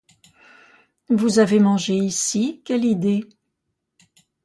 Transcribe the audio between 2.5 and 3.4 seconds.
quelle idée!